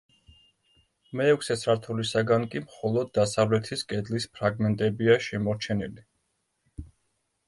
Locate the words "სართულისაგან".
1.63-2.47